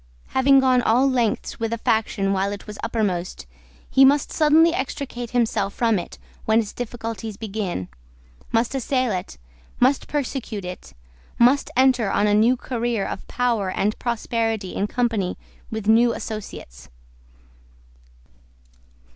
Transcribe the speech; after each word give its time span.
Having 0.29 0.61
gone 0.61 0.81
all 0.81 1.07
lengths 1.07 1.59
with 1.59 1.71
a 1.71 1.77
faction 1.77 2.33
while 2.33 2.51
it 2.51 2.65
was 2.65 2.79
uppermost, 2.83 3.45
he 3.87 4.03
must 4.03 4.31
suddenly 4.31 4.73
extricate 4.73 5.29
himself 5.29 5.75
from 5.75 5.99
it 5.99 6.17
when 6.45 6.59
its 6.59 6.73
difficulties 6.73 7.37
begin, 7.37 7.87
must 8.51 8.73
assail 8.73 9.11
it, 9.11 9.37
must 9.79 10.07
persecute 10.07 10.65
it, 10.65 10.95
must 11.37 11.69
enter 11.77 12.09
on 12.09 12.25
a 12.25 12.33
new 12.33 12.57
career 12.57 13.05
of 13.05 13.27
power 13.27 13.69
and 13.69 13.99
prosperity 13.99 14.73
in 14.73 14.87
company 14.87 15.37
with 15.69 15.87
new 15.87 16.13
associates. 16.15 16.89